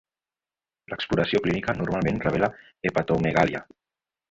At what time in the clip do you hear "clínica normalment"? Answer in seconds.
1.43-2.19